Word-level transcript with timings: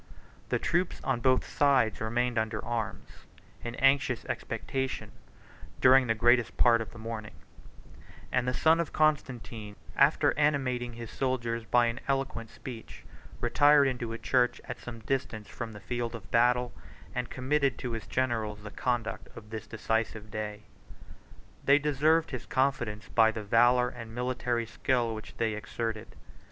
83 0.47 0.47
The 0.49 0.57
troops 0.59 1.01
on 1.03 1.19
both 1.19 1.45
sides 1.47 2.01
remained 2.01 2.39
under 2.39 2.65
arms, 2.65 3.07
in 3.63 3.75
anxious 3.75 4.25
expectation, 4.25 5.11
during 5.79 6.07
the 6.07 6.15
greatest 6.15 6.57
part 6.57 6.81
of 6.81 6.89
the 6.89 6.97
morning; 6.97 7.35
and 8.31 8.47
the 8.47 8.53
son 8.55 8.79
of 8.79 8.91
Constantine, 8.93 9.75
after 9.95 10.35
animating 10.39 10.93
his 10.93 11.11
soldiers 11.11 11.65
by 11.65 11.85
an 11.85 11.99
eloquent 12.07 12.49
speech, 12.49 13.03
retired 13.41 13.87
into 13.87 14.11
a 14.11 14.17
church 14.17 14.59
at 14.63 14.79
some 14.79 15.01
distance 15.01 15.47
from 15.47 15.71
the 15.71 15.79
field 15.79 16.15
of 16.15 16.31
battle, 16.31 16.73
and 17.13 17.29
committed 17.29 17.77
to 17.77 17.91
his 17.91 18.07
generals 18.07 18.63
the 18.63 18.71
conduct 18.71 19.27
of 19.37 19.51
this 19.51 19.67
decisive 19.67 20.31
day. 20.31 20.63
84 21.65 21.65
They 21.65 21.77
deserved 21.77 22.31
his 22.31 22.47
confidence 22.47 23.07
by 23.09 23.29
the 23.29 23.43
valor 23.43 23.89
and 23.89 24.15
military 24.15 24.65
skill 24.65 25.13
which 25.13 25.37
they 25.37 25.53
exerted. 25.53 26.15